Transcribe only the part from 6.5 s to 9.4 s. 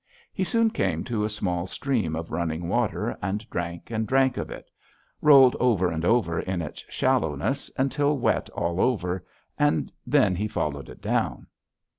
its shallowness until wet all over,